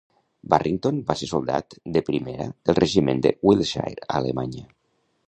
Barrington 0.51 1.01
va 1.09 1.15
ser 1.19 1.27
soldat 1.31 1.75
de 1.97 2.03
primera 2.07 2.47
del 2.71 2.79
Regiment 2.79 3.21
de 3.27 3.35
Wiltshire 3.49 4.07
a 4.07 4.13
Alemanya. 4.23 4.65